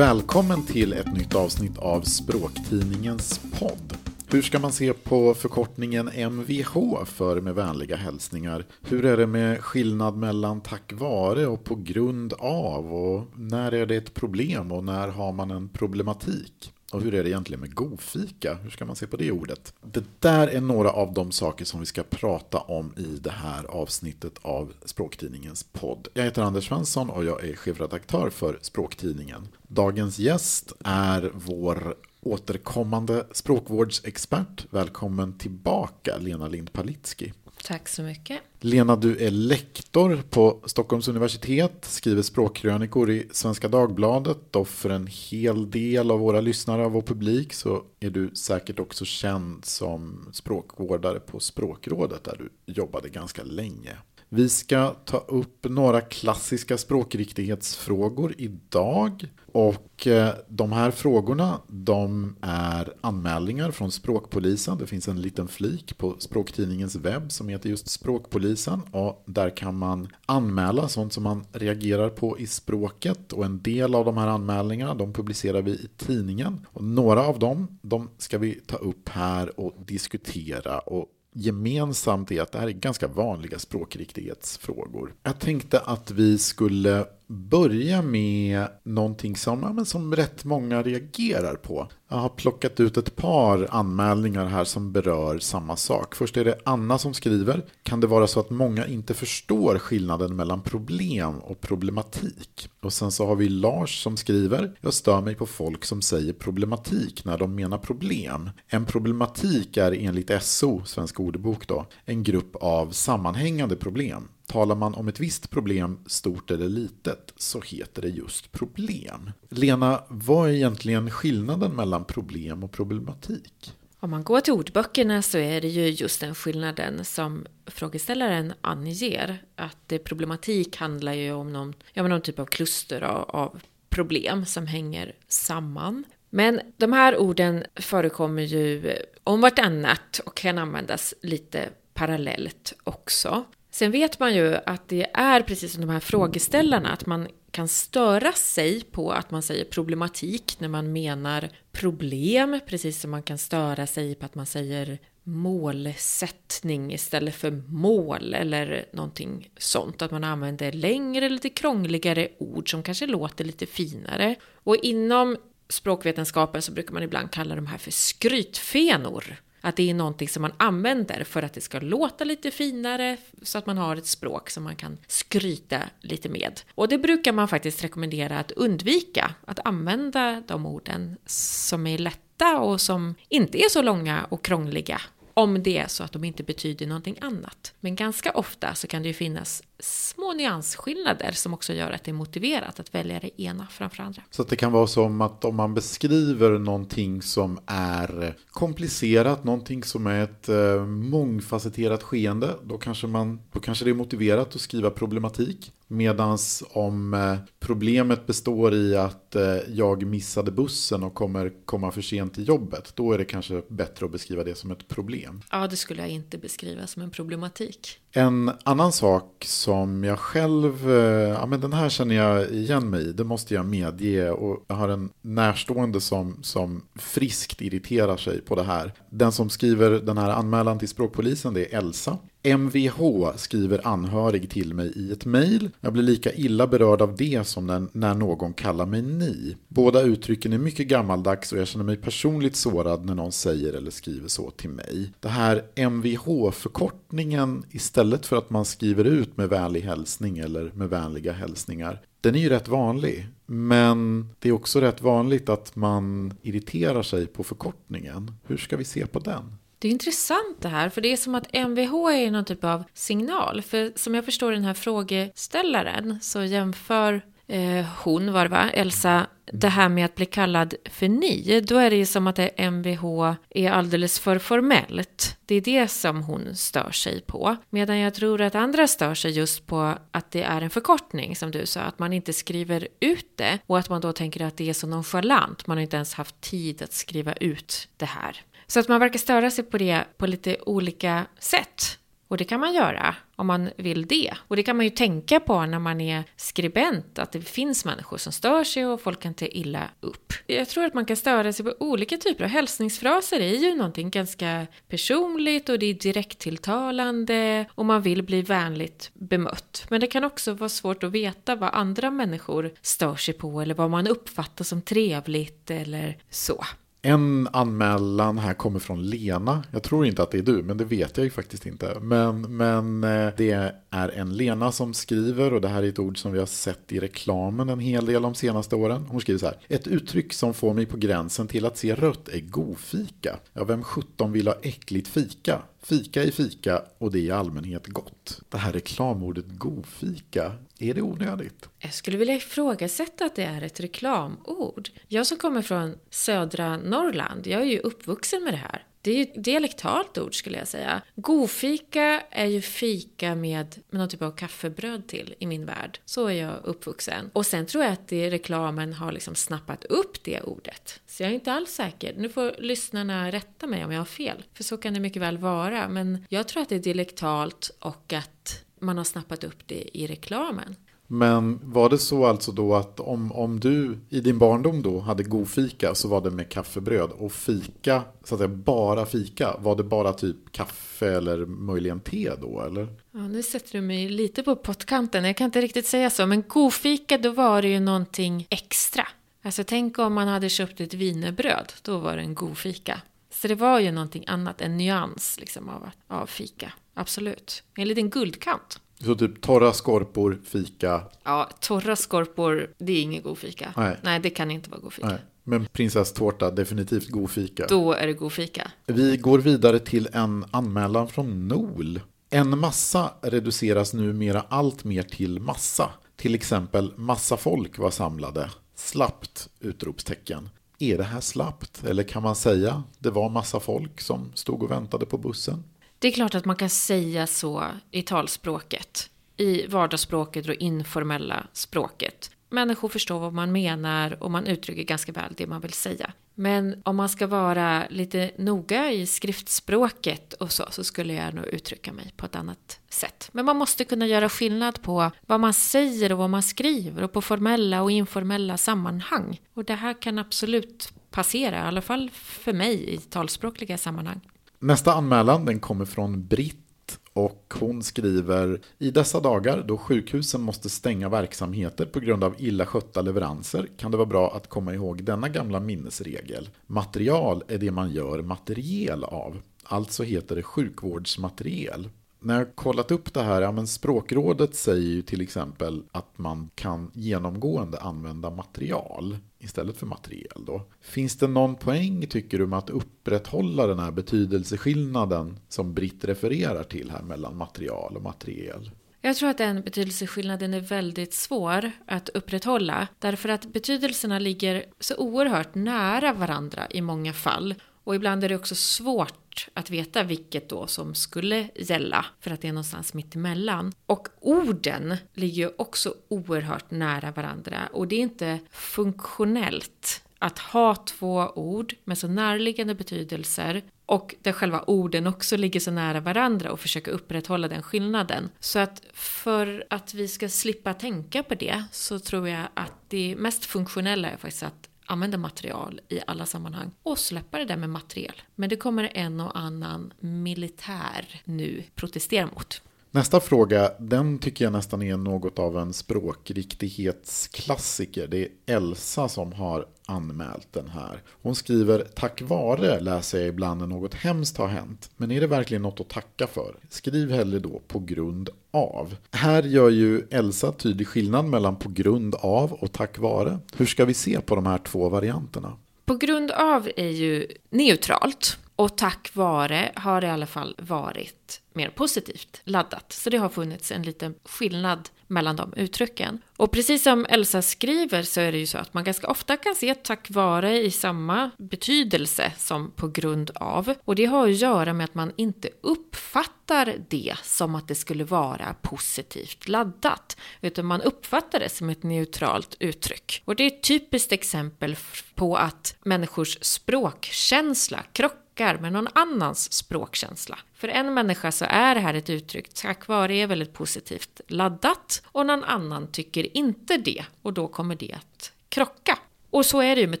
[0.00, 3.96] Välkommen till ett nytt avsnitt av Språktidningens podd.
[4.30, 8.66] Hur ska man se på förkortningen MVH för med vänliga hälsningar?
[8.82, 12.94] Hur är det med skillnad mellan tack vare och på grund av?
[12.94, 16.72] Och när är det ett problem och när har man en problematik?
[16.92, 18.54] Och hur är det egentligen med godfika?
[18.54, 19.74] Hur ska man se på det ordet?
[19.82, 23.64] Det där är några av de saker som vi ska prata om i det här
[23.64, 26.08] avsnittet av Språktidningens podd.
[26.14, 29.48] Jag heter Anders Svensson och jag är chefredaktör för Språktidningen.
[29.68, 34.66] Dagens gäst är vår återkommande språkvårdsexpert.
[34.70, 37.32] Välkommen tillbaka Lena Lind Palitski.
[37.64, 38.40] Tack så mycket.
[38.60, 45.06] Lena, du är lektor på Stockholms universitet, skriver språkkrönikor i Svenska Dagbladet och för en
[45.06, 50.28] hel del av våra lyssnare och vår publik så är du säkert också känd som
[50.32, 53.96] språkvårdare på Språkrådet där du jobbade ganska länge.
[54.32, 59.28] Vi ska ta upp några klassiska språkriktighetsfrågor idag.
[59.52, 64.78] Och eh, de här frågorna de är anmälningar från Språkpolisen.
[64.78, 68.80] Det finns en liten flik på Språktidningens webb som heter just Språkpolisen.
[68.90, 73.32] Och där kan man anmäla sånt som man reagerar på i språket.
[73.32, 76.66] Och en del av de här anmälningarna de publicerar vi i tidningen.
[76.72, 82.42] Och några av dem de ska vi ta upp här och diskutera och gemensamt är
[82.42, 85.14] att det här är ganska vanliga språkriktighetsfrågor.
[85.22, 91.54] Jag tänkte att vi skulle börja med någonting som, ja, men som rätt många reagerar
[91.54, 91.88] på.
[92.08, 96.14] Jag har plockat ut ett par anmälningar här som berör samma sak.
[96.14, 97.64] Först är det Anna som skriver.
[97.82, 102.68] Kan det vara så att många inte förstår skillnaden mellan problem och problematik?
[102.80, 104.76] Och sen så har vi Lars som skriver.
[104.80, 108.50] Jag stör mig på folk som säger problematik när de menar problem.
[108.68, 114.28] En problematik är enligt SO, Svensk ordbok då, en grupp av sammanhängande problem.
[114.50, 119.30] Talar man om ett visst problem, stort eller litet, så heter det just problem.
[119.48, 123.72] Lena, vad är egentligen skillnaden mellan problem och problematik?
[124.00, 129.42] Om man går till ordböckerna så är det ju just den skillnaden som frågeställaren anger.
[129.56, 134.66] Att problematik handlar ju om någon, ja, någon typ av kluster av, av problem som
[134.66, 136.04] hänger samman.
[136.30, 143.44] Men de här orden förekommer ju om vartannat och kan användas lite parallellt också.
[143.70, 147.68] Sen vet man ju att det är precis som de här frågeställarna, att man kan
[147.68, 153.38] störa sig på att man säger problematik när man menar problem, precis som man kan
[153.38, 160.02] störa sig på att man säger målsättning istället för mål eller någonting sånt.
[160.02, 164.34] Att man använder längre, lite krångligare ord som kanske låter lite finare.
[164.54, 165.36] Och inom
[165.68, 169.36] språkvetenskapen så brukar man ibland kalla de här för skrytfenor.
[169.60, 173.58] Att det är någonting som man använder för att det ska låta lite finare så
[173.58, 176.60] att man har ett språk som man kan skryta lite med.
[176.74, 182.58] Och det brukar man faktiskt rekommendera att undvika, att använda de orden som är lätta
[182.58, 185.00] och som inte är så långa och krångliga
[185.34, 187.74] om det är så att de inte betyder någonting annat.
[187.80, 192.10] Men ganska ofta så kan det ju finnas små nyansskillnader som också gör att det
[192.10, 194.22] är motiverat att välja det ena framför andra.
[194.30, 200.06] Så det kan vara som att om man beskriver någonting som är komplicerat, någonting som
[200.06, 204.90] är ett eh, mångfacetterat skeende, då kanske, man, då kanske det är motiverat att skriva
[204.90, 205.72] problematik.
[205.92, 206.38] Medan
[206.70, 212.34] om eh, problemet består i att eh, jag missade bussen och kommer komma för sent
[212.34, 215.42] till jobbet, då är det kanske bättre att beskriva det som ett problem.
[215.50, 217.98] Ja, det skulle jag inte beskriva som en problematik.
[218.12, 222.90] En annan sak som som jag själv, eh, ja men den här känner jag igen
[222.90, 224.30] mig i, det måste jag medge.
[224.30, 228.92] Och jag har en närstående som, som friskt irriterar sig på det här.
[229.10, 232.18] Den som skriver den här anmälan till språkpolisen det är Elsa.
[232.42, 235.70] MVH skriver anhörig till mig i ett mejl.
[235.80, 239.56] Jag blir lika illa berörd av det som när, någon kallar mig ni.
[239.68, 243.90] Båda uttrycken är mycket gammaldags och jag känner mig personligt sårad när någon säger eller
[243.90, 245.12] skriver så till mig.
[245.20, 251.32] Det här MVH-förkortningen istället för att man skriver ut med vänlig hälsning eller med vänliga
[251.32, 252.00] hälsningar.
[252.20, 253.26] Den är ju rätt vanlig.
[253.46, 258.32] Men det är också rätt vanligt att man irriterar sig på förkortningen.
[258.46, 259.54] Hur ska vi se på den?
[259.80, 262.84] Det är intressant det här, för det är som att MVH är någon typ av
[262.94, 263.62] signal.
[263.62, 269.26] För som jag förstår den här frågeställaren så jämför eh, hon, var det va, Elsa,
[269.52, 272.48] det här med att bli kallad för ni, då är det ju som att det
[272.48, 273.04] MVH
[273.50, 275.36] är alldeles för formellt.
[275.46, 277.56] Det är det som hon stör sig på.
[277.70, 281.50] Medan jag tror att andra stör sig just på att det är en förkortning, som
[281.50, 284.68] du sa, att man inte skriver ut det och att man då tänker att det
[284.68, 288.42] är så nonchalant, man har inte ens haft tid att skriva ut det här.
[288.70, 291.98] Så att man verkar störa sig på det på lite olika sätt.
[292.28, 294.32] Och det kan man göra om man vill det.
[294.48, 298.16] Och det kan man ju tänka på när man är skribent, att det finns människor
[298.16, 300.32] som stör sig och folk kan ta illa upp.
[300.46, 303.40] Jag tror att man kan störa sig på olika typer av hälsningsfraser.
[303.40, 309.86] är ju någonting ganska personligt och det är direkttilltalande och man vill bli vänligt bemött.
[309.88, 313.74] Men det kan också vara svårt att veta vad andra människor stör sig på eller
[313.74, 316.64] vad man uppfattar som trevligt eller så.
[317.02, 319.64] En anmälan här kommer från Lena.
[319.70, 321.98] Jag tror inte att det är du, men det vet jag ju faktiskt inte.
[322.00, 326.18] Men, men eh, det är en Lena som skriver och det här är ett ord
[326.18, 329.06] som vi har sett i reklamen en hel del de senaste åren.
[329.08, 329.56] Hon skriver så här.
[329.68, 333.36] Ett uttryck som får mig på gränsen till att se rött är gofika.
[333.52, 335.62] Ja, vem sjutton vill ha äckligt fika?
[335.82, 338.40] Fika är fika och det är i allmänhet gott.
[338.48, 341.68] Det här reklamordet gofika, är det onödigt?
[341.78, 344.88] Jag skulle vilja ifrågasätta att det är ett reklamord.
[345.08, 348.86] Jag som kommer från södra Norrland, jag är ju uppvuxen med det här.
[349.02, 351.02] Det är ju ett dialektalt ord skulle jag säga.
[351.16, 356.00] Godfika är ju fika med, med någon typ av kaffebröd till i min värld.
[356.04, 357.30] Så är jag uppvuxen.
[357.32, 361.00] Och sen tror jag att det, reklamen har liksom snappat upp det ordet.
[361.06, 362.14] Så jag är inte alls säker.
[362.16, 364.44] Nu får lyssnarna rätta mig om jag har fel.
[364.54, 365.88] För så kan det mycket väl vara.
[365.88, 370.06] Men jag tror att det är dialektalt och att man har snappat upp det i
[370.06, 370.76] reklamen.
[371.12, 375.22] Men var det så alltså då att om, om du i din barndom då hade
[375.22, 379.76] god fika så var det med kaffebröd och fika, så att säga bara fika, var
[379.76, 382.88] det bara typ kaffe eller möjligen te då eller?
[383.12, 386.44] Ja, nu sätter du mig lite på pottkanten, jag kan inte riktigt säga så, men
[386.48, 389.08] god fika då var det ju någonting extra.
[389.42, 393.00] Alltså tänk om man hade köpt ett vinerbröd, då var det en god fika.
[393.30, 397.62] Så det var ju någonting annat, en nyans liksom av, av fika, absolut.
[397.74, 398.80] En liten guldkant.
[399.04, 401.02] Så typ torra skorpor, fika.
[401.24, 403.74] Ja, torra skorpor, det är ingen god fika.
[403.76, 403.96] Nej.
[404.02, 405.08] Nej, det kan inte vara god fika.
[405.08, 405.18] Nej.
[405.44, 407.66] Men prinsesstårta, definitivt god fika.
[407.68, 408.70] Då är det god fika.
[408.86, 412.00] Vi går vidare till en anmälan från NOL.
[412.30, 415.90] En massa reduceras numera allt mer till massa.
[416.16, 418.50] Till exempel massa folk var samlade.
[418.74, 419.48] Slappt!
[419.60, 420.48] Utropstecken.
[420.78, 421.84] Är det här slappt?
[421.84, 425.64] Eller kan man säga det var massa folk som stod och väntade på bussen?
[426.00, 432.30] Det är klart att man kan säga så i talspråket, i vardagsspråket och informella språket.
[432.50, 436.12] Människor förstår vad man menar och man uttrycker ganska väl det man vill säga.
[436.34, 441.46] Men om man ska vara lite noga i skriftspråket och så, så skulle jag nog
[441.46, 443.28] uttrycka mig på ett annat sätt.
[443.32, 447.12] Men man måste kunna göra skillnad på vad man säger och vad man skriver och
[447.12, 449.40] på formella och informella sammanhang.
[449.54, 454.20] Och det här kan absolut passera, i alla fall för mig i talspråkliga sammanhang.
[454.62, 460.70] Nästa anmälan den kommer från Britt och hon skriver I dessa dagar då sjukhusen måste
[460.70, 465.04] stänga verksamheter på grund av illa skötta leveranser kan det vara bra att komma ihåg
[465.04, 466.48] denna gamla minnesregel.
[466.66, 469.40] Material är det man gör materiel av.
[469.64, 471.88] Alltså heter det sjukvårdsmateriel
[472.20, 476.50] när jag kollat upp det här, ja men språkrådet säger ju till exempel att man
[476.54, 480.62] kan genomgående använda material istället för materiel då.
[480.80, 486.62] Finns det någon poäng tycker du med att upprätthålla den här betydelseskillnaden som Britt refererar
[486.62, 488.70] till här mellan material och materiel?
[489.02, 494.96] Jag tror att den betydelseskillnaden är väldigt svår att upprätthålla därför att betydelserna ligger så
[494.96, 497.54] oerhört nära varandra i många fall
[497.90, 502.40] och ibland är det också svårt att veta vilket då som skulle gälla för att
[502.40, 503.72] det är någonstans mitt emellan.
[503.86, 510.74] Och orden ligger ju också oerhört nära varandra och det är inte funktionellt att ha
[510.74, 516.52] två ord med så närliggande betydelser och där själva orden också ligger så nära varandra
[516.52, 518.30] och försöka upprätthålla den skillnaden.
[518.40, 523.14] Så att för att vi ska slippa tänka på det så tror jag att det
[523.18, 527.70] mest funktionella är faktiskt att använda material i alla sammanhang och släppa det där med
[527.70, 528.22] material.
[528.34, 532.62] Men det kommer en och annan militär nu protestera mot.
[532.90, 538.06] Nästa fråga, den tycker jag nästan är något av en språkriktighetsklassiker.
[538.06, 541.02] Det är Elsa som har anmält den här.
[541.22, 544.90] Hon skriver tack vare läser jag ibland när något hemskt har hänt.
[544.96, 546.54] Men är det verkligen något att tacka för?
[546.68, 548.96] Skriv hellre då på grund av.
[549.10, 553.38] Här gör ju Elsa tydlig skillnad mellan på grund av och tack vare.
[553.56, 555.56] Hur ska vi se på de här två varianterna?
[555.84, 561.40] På grund av är ju neutralt och tack vare har det i alla fall varit
[561.52, 562.92] mer positivt laddat.
[562.92, 566.22] Så det har funnits en liten skillnad mellan de uttrycken.
[566.36, 569.54] Och precis som Elsa skriver så är det ju så att man ganska ofta kan
[569.54, 573.74] se tack vare i samma betydelse som på grund av.
[573.84, 578.04] Och det har att göra med att man inte uppfattar det som att det skulle
[578.04, 580.16] vara positivt laddat.
[580.40, 583.22] Utan man uppfattar det som ett neutralt uttryck.
[583.24, 584.76] Och det är ett typiskt exempel
[585.14, 590.38] på att människors språkkänsla krockar krockar med någon annans språkkänsla.
[590.54, 595.02] För en människa så är det här ett uttryck tack vare är väldigt positivt laddat
[595.04, 598.98] och någon annan tycker inte det och då kommer det att krocka.
[599.30, 600.00] Och så är det ju med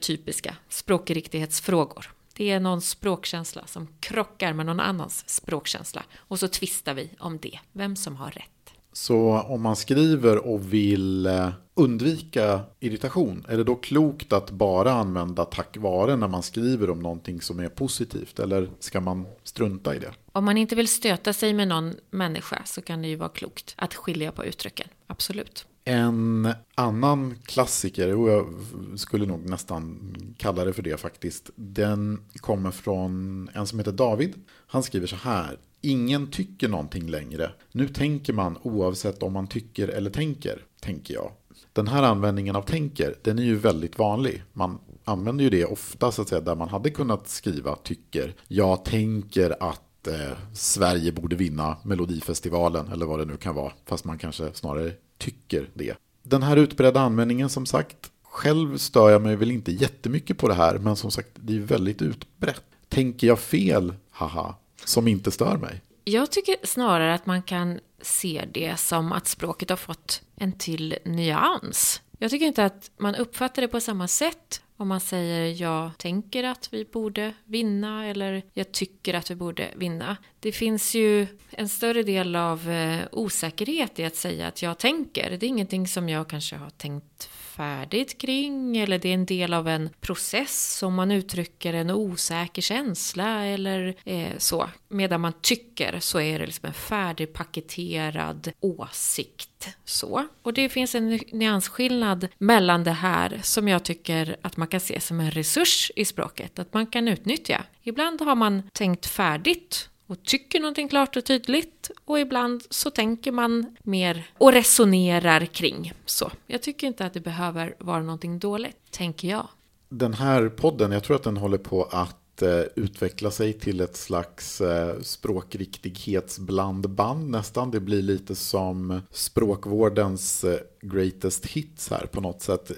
[0.00, 2.12] typiska språkriktighetsfrågor.
[2.34, 7.38] Det är någon språkkänsla som krockar med någon annans språkkänsla och så tvistar vi om
[7.38, 8.59] det, vem som har rätt.
[8.92, 14.92] Så om man skriver och vill eh, undvika irritation, är det då klokt att bara
[14.92, 18.38] använda tack vare när man skriver om någonting som är positivt?
[18.38, 20.12] Eller ska man strunta i det?
[20.32, 23.74] Om man inte vill stöta sig med någon människa så kan det ju vara klokt
[23.76, 25.66] att skilja på uttrycken, absolut.
[25.84, 28.54] En annan klassiker, och jag
[28.96, 34.34] skulle nog nästan kalla det för det faktiskt, den kommer från en som heter David.
[34.66, 35.58] Han skriver så här.
[35.80, 37.50] Ingen tycker någonting längre.
[37.72, 41.32] Nu tänker man oavsett om man tycker eller tänker, tänker jag.
[41.72, 44.42] Den här användningen av tänker, den är ju väldigt vanlig.
[44.52, 48.34] Man använder ju det ofta så att säga där man hade kunnat skriva tycker.
[48.48, 53.72] Jag tänker att eh, Sverige borde vinna Melodifestivalen eller vad det nu kan vara.
[53.86, 55.94] Fast man kanske snarare tycker det.
[56.22, 60.54] Den här utbredda användningen som sagt, själv stör jag mig väl inte jättemycket på det
[60.54, 62.62] här, men som sagt det är väldigt utbrett.
[62.88, 64.54] Tänker jag fel, haha,
[64.90, 65.80] som inte stör mig?
[66.04, 70.98] Jag tycker snarare att man kan se det som att språket har fått en till
[71.04, 72.02] nyans.
[72.18, 76.44] Jag tycker inte att man uppfattar det på samma sätt om man säger jag tänker
[76.44, 80.16] att vi borde vinna eller jag tycker att vi borde vinna.
[80.40, 85.30] Det finns ju en större del av eh, osäkerhet i att säga att jag tänker.
[85.30, 87.28] Det är ingenting som jag kanske har tänkt
[87.60, 92.62] färdigt kring eller det är en del av en process som man uttrycker en osäker
[92.62, 94.70] känsla eller eh, så.
[94.88, 99.68] Medan man tycker så är det liksom en färdigpaketerad åsikt.
[99.84, 100.26] Så.
[100.42, 105.00] Och det finns en nyansskillnad mellan det här som jag tycker att man kan se
[105.00, 107.64] som en resurs i språket, att man kan utnyttja.
[107.82, 113.32] Ibland har man tänkt färdigt och tycker någonting klart och tydligt och ibland så tänker
[113.32, 115.92] man mer och resonerar kring.
[116.06, 119.48] Så jag tycker inte att det behöver vara någonting dåligt, tänker jag.
[119.88, 123.96] Den här podden, jag tror att den håller på att eh, utveckla sig till ett
[123.96, 127.70] slags eh, språkriktighetsblandband nästan.
[127.70, 132.70] Det blir lite som språkvårdens eh, greatest hits här på något sätt.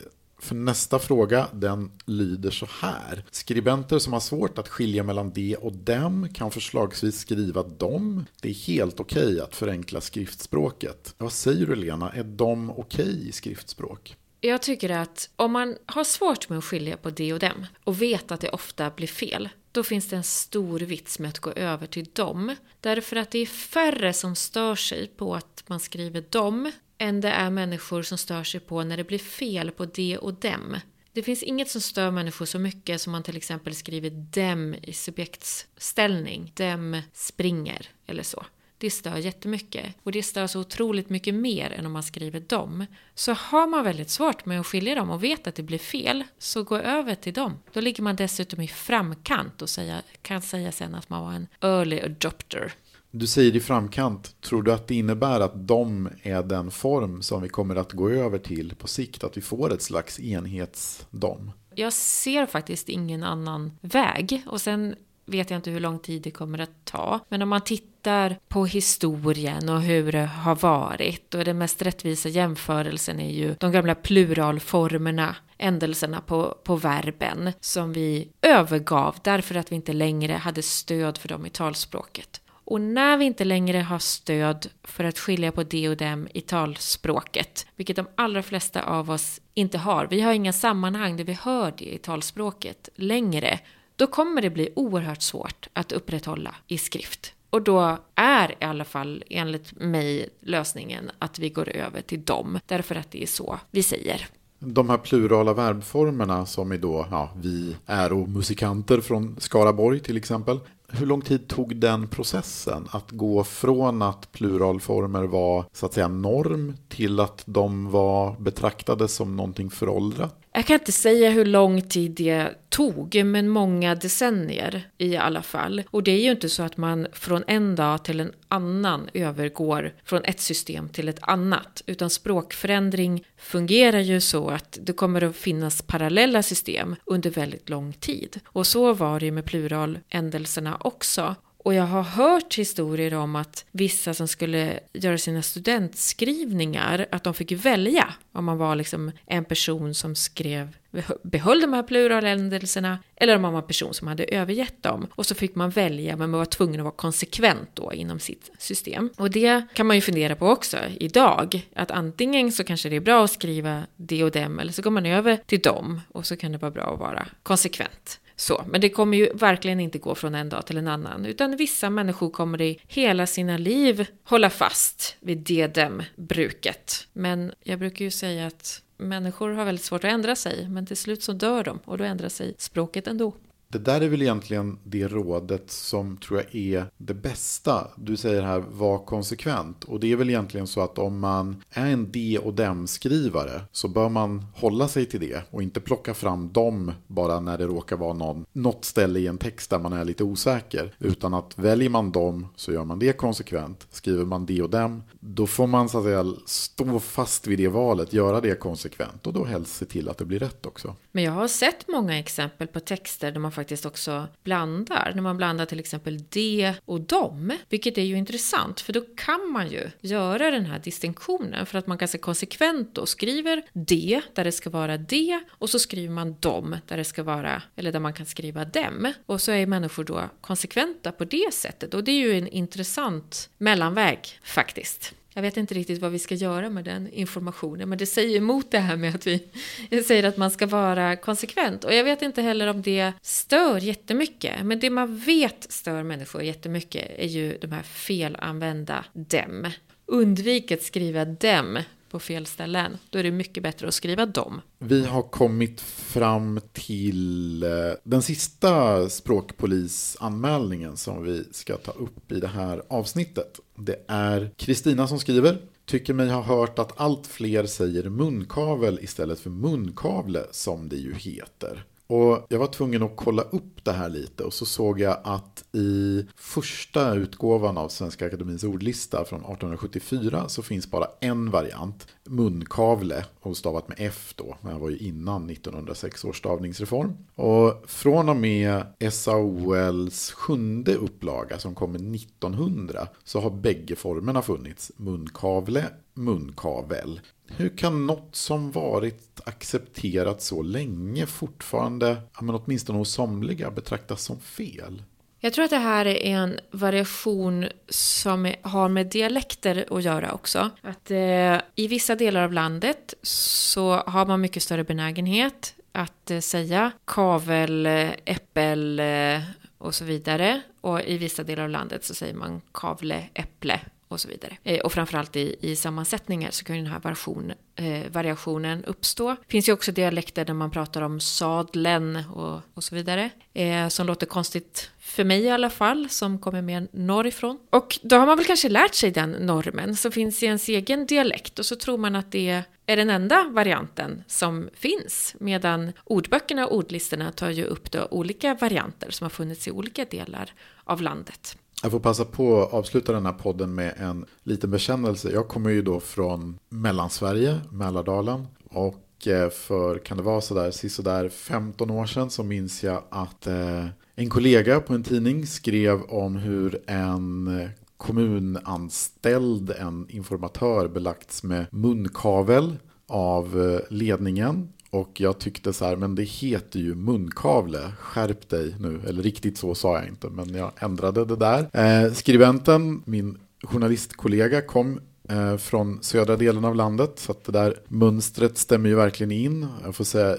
[0.43, 3.25] För nästa fråga, den lyder så här.
[3.31, 8.25] Skribenter som har svårt att skilja mellan de och dem kan förslagsvis skriva dom.
[8.41, 11.15] Det är helt okej okay att förenkla skriftspråket.
[11.19, 14.17] Vad säger du Lena, är dom okej okay i skriftspråk?
[14.41, 18.03] Jag tycker att om man har svårt med att skilja på de och dem och
[18.03, 21.51] vet att det ofta blir fel, då finns det en stor vits med att gå
[21.51, 22.57] över till dom.
[22.81, 26.73] Därför att det är färre som stör sig på att man skriver dom
[27.03, 30.35] än det är människor som stör sig på när det blir fel på det och
[30.35, 30.77] dem.
[31.13, 34.93] Det finns inget som stör människor så mycket som man till exempel skriver dem i
[34.93, 36.53] subjektsställning.
[36.55, 38.45] Dem springer eller så.
[38.79, 39.95] Det stör jättemycket.
[40.03, 42.87] Och det stör så otroligt mycket mer än om man skriver dem.
[43.15, 46.25] Så har man väldigt svårt med att skilja dem och vet att det blir fel,
[46.39, 47.59] så gå över till dem.
[47.73, 51.47] Då ligger man dessutom i framkant och säga, kan säga sen att man var en
[51.61, 52.73] early adopter.
[53.15, 57.43] Du säger i framkant, tror du att det innebär att de är den form som
[57.43, 59.25] vi kommer att gå över till på sikt?
[59.25, 61.53] Att vi får ett slags enhetsdom?
[61.75, 64.43] Jag ser faktiskt ingen annan väg.
[64.47, 64.95] Och sen
[65.27, 67.21] vet jag inte hur lång tid det kommer att ta.
[67.29, 72.29] Men om man tittar på historien och hur det har varit och den mest rättvisa
[72.29, 79.73] jämförelsen är ju de gamla pluralformerna, ändelserna på, på verben som vi övergav därför att
[79.73, 82.42] vi inte längre hade stöd för dem i talspråket.
[82.73, 86.41] Och när vi inte längre har stöd för att skilja på det och dem i
[86.41, 91.33] talspråket, vilket de allra flesta av oss inte har, vi har inga sammanhang där vi
[91.33, 93.61] hör det i talspråket längre,
[93.97, 97.33] då kommer det bli oerhört svårt att upprätthålla i skrift.
[97.51, 102.59] Och då är i alla fall enligt mig lösningen att vi går över till dem,
[102.67, 104.27] därför att det är så vi säger.
[104.59, 110.17] De här plurala verbformerna som är då, ja, vi är och musikanter från Skaraborg till
[110.17, 110.61] exempel
[110.93, 112.89] hur lång tid tog den processen?
[112.91, 119.09] Att gå från att pluralformer var så att säga norm till att de var betraktade
[119.09, 120.42] som någonting föråldrat?
[120.55, 125.83] Jag kan inte säga hur lång tid det tog, men många decennier i alla fall.
[125.91, 129.95] Och det är ju inte så att man från en dag till en annan övergår
[130.05, 135.37] från ett system till ett annat, utan språkförändring fungerar ju så att det kommer att
[135.37, 138.41] finnas parallella system under väldigt lång tid.
[138.47, 141.35] Och så var det ju med pluraländelserna också.
[141.63, 147.35] Och jag har hört historier om att vissa som skulle göra sina studentskrivningar, att de
[147.35, 150.77] fick välja om man var liksom en person som skrev,
[151.23, 155.07] behöll de här pluraländelserna eller om man var en person som hade övergett dem.
[155.11, 158.51] Och så fick man välja, men man var tvungen att vara konsekvent då inom sitt
[158.59, 159.11] system.
[159.17, 163.01] Och det kan man ju fundera på också idag, att antingen så kanske det är
[163.01, 166.37] bra att skriva det och dem, eller så går man över till dem och så
[166.37, 168.19] kan det vara bra att vara konsekvent.
[168.43, 171.57] Så, men det kommer ju verkligen inte gå från en dag till en annan, utan
[171.57, 177.09] vissa människor kommer i hela sina liv hålla fast vid det dem bruket.
[177.13, 180.97] Men jag brukar ju säga att människor har väldigt svårt att ändra sig, men till
[180.97, 183.35] slut så dör de och då ändrar sig språket ändå.
[183.73, 187.89] Det där är väl egentligen det rådet som tror jag är det bästa.
[187.97, 189.85] Du säger här, var konsekvent.
[189.85, 193.89] Och det är väl egentligen så att om man är en D och dem-skrivare så
[193.89, 197.97] bör man hålla sig till det och inte plocka fram dem bara när det råkar
[197.97, 200.95] vara någon, något ställe i en text där man är lite osäker.
[200.99, 203.87] Utan att väljer man dem så gör man det konsekvent.
[203.91, 207.69] Skriver man D och dem, då får man så att säga stå fast vid det
[207.69, 210.97] valet, göra det konsekvent och då helst se till att det blir rätt också.
[211.13, 215.13] Men jag har sett många exempel på texter där man faktiskt också blandar.
[215.15, 217.53] När man blandar till exempel de och dom.
[217.69, 221.67] Vilket är ju intressant för då kan man ju göra den här distinktionen.
[221.67, 225.79] För att man ganska konsekvent då skriver de där det ska vara de och så
[225.79, 229.13] skriver man dom där det ska vara, eller där man kan skriva dem.
[229.27, 231.95] Och så är människor då konsekventa på det sättet.
[231.95, 235.12] Och det är ju en intressant mellanväg faktiskt.
[235.35, 238.71] Jag vet inte riktigt vad vi ska göra med den informationen, men det säger emot
[238.71, 239.41] det här med att vi
[240.07, 241.85] säger att man ska vara konsekvent.
[241.85, 246.43] Och jag vet inte heller om det stör jättemycket, men det man vet stör människor
[246.43, 249.71] jättemycket är ju de här felanvända dem.
[250.07, 251.79] Undvik att skriva dem
[252.13, 252.99] på fel ställen.
[253.11, 254.61] Då är det mycket bättre att skriva dem.
[254.79, 257.71] Vi har kommit fram till eh,
[258.05, 263.61] den sista språkpolisanmälningen som vi ska ta upp i det här avsnittet.
[263.77, 265.59] Det är Kristina som skriver.
[265.85, 271.15] Tycker mig ha hört att allt fler säger munkavel istället för munkavle som det ju
[271.15, 271.85] heter.
[272.13, 275.65] Och jag var tvungen att kolla upp det här lite och så såg jag att
[275.73, 283.25] i första utgåvan av Svenska Akademins ordlista från 1874 så finns bara en variant, munkavle,
[283.41, 284.57] och stavat med F då.
[284.61, 287.17] Det här var ju innan 1906 års stavningsreform.
[287.35, 294.93] Och från och med SAOLs sjunde upplaga som kommer 1900 så har bägge formerna funnits,
[294.97, 297.21] munkavle, munkavel.
[297.47, 304.41] Hur kan något som varit accepterat så länge fortfarande, men åtminstone hos somliga, betraktas som
[304.41, 305.03] fel?
[305.45, 310.71] Jag tror att det här är en variation som har med dialekter att göra också.
[310.83, 316.41] Att eh, i vissa delar av landet så har man mycket större benägenhet att eh,
[316.41, 319.41] säga kavel, eh, äppel eh,
[319.79, 320.61] och så vidare.
[320.81, 324.57] Och i vissa delar av landet så säger man kavle, äpple och så vidare.
[324.65, 329.29] Eh, och framförallt i, i sammansättningar så kan ju den här variation, eh, variationen uppstå.
[329.29, 333.31] Det finns ju också dialekter där man pratar om sadlen och, och så vidare.
[333.55, 337.59] Eh, som låter konstigt för mig i alla fall, som kommer mer norrifrån.
[337.71, 341.07] Och då har man väl kanske lärt sig den normen som finns i ens egen
[341.07, 345.35] dialekt och så tror man att det är den enda varianten som finns.
[345.41, 350.05] Medan ordböckerna och ordlistorna tar ju upp då olika varianter som har funnits i olika
[350.05, 350.53] delar
[350.85, 351.57] av landet.
[351.83, 355.31] Jag får passa på att avsluta den här podden med en liten bekännelse.
[355.33, 358.47] Jag kommer ju då från Mellansverige, Mälardalen.
[358.71, 363.47] Och eh, för, kan det vara sådär, sådär 15 år sedan så minns jag att
[363.47, 367.69] eh, en kollega på en tidning skrev om hur en eh,
[368.03, 372.77] kommunanställd, en informatör, belagts med munkavel
[373.09, 378.77] av eh, ledningen och jag tyckte så här, men det heter ju munkavle, skärp dig
[378.81, 379.01] nu.
[379.07, 381.69] Eller riktigt så sa jag inte, men jag ändrade det där.
[381.73, 387.13] Eh, skribenten, min journalistkollega, kom Eh, från södra delen av landet.
[387.17, 389.67] Så att det där mönstret stämmer ju verkligen in.
[389.85, 390.37] Jag får säga,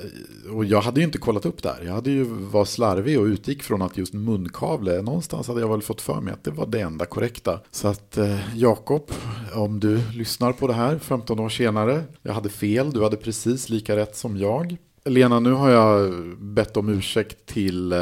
[0.54, 1.84] och jag hade ju inte kollat upp det här.
[1.86, 5.82] Jag hade ju var slarvig och utgick från att just munkavle, någonstans hade jag väl
[5.82, 7.60] fått för mig att det var det enda korrekta.
[7.72, 9.12] Så att eh, Jakob,
[9.56, 13.70] om du lyssnar på det här 15 år senare, jag hade fel, du hade precis
[13.70, 14.78] lika rätt som jag.
[15.06, 18.00] Lena, nu har jag bett om ursäkt till eh,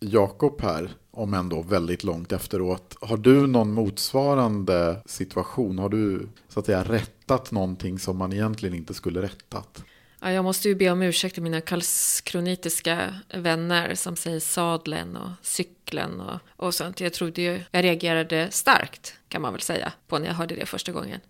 [0.00, 2.96] Jakob här om ändå väldigt långt efteråt.
[3.00, 5.78] Har du någon motsvarande situation?
[5.78, 9.84] Har du så att säga rättat någonting som man egentligen inte skulle rättat?
[10.20, 15.30] Ja, jag måste ju be om ursäkt till mina kalskronitiska vänner som säger sadlen och
[15.42, 17.00] cykeln och, och sånt.
[17.00, 20.66] Jag trodde ju, jag reagerade starkt kan man väl säga på när jag hörde det
[20.66, 21.20] första gången.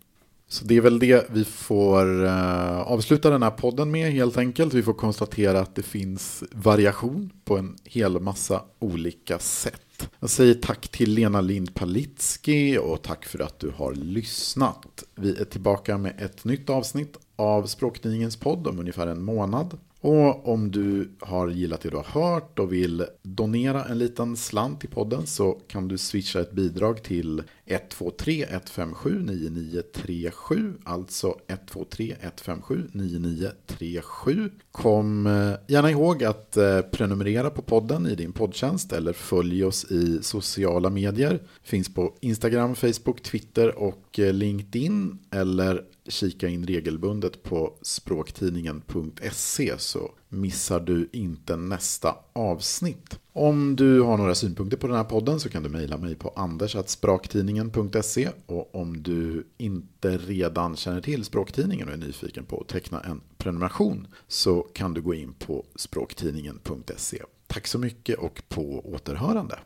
[0.49, 4.75] Så det är väl det vi får eh, avsluta den här podden med helt enkelt.
[4.75, 10.09] Vi får konstatera att det finns variation på en hel massa olika sätt.
[10.21, 15.05] Jag säger tack till Lena Lind Palitski och tack för att du har lyssnat.
[15.15, 19.79] Vi är tillbaka med ett nytt avsnitt av Språktidningens podd om ungefär en månad.
[20.01, 24.81] Och om du har gillat det du har hört och vill donera en liten slant
[24.81, 30.75] till podden så kan du swisha ett bidrag till 123 157 9937.
[30.85, 34.51] Alltså 123 157 9937.
[34.73, 39.85] Kom eh, gärna ihåg att eh, prenumerera på podden i din poddtjänst eller följ oss
[39.85, 41.43] i sociala medier.
[41.63, 45.19] Finns på Instagram, Facebook, Twitter och eh, LinkedIn.
[45.31, 53.21] Eller kika in regelbundet på språktidningen.se så missar du inte nästa avsnitt.
[53.33, 56.29] Om du har några synpunkter på den här podden så kan du mejla mig på
[56.37, 63.01] anders.spraktidningen.se och om du inte redan känner till Språktidningen och är nyfiken på att teckna
[63.01, 67.23] en prenumeration så kan du gå in på språktidningen.se.
[67.47, 69.59] Tack så mycket och på återhörande.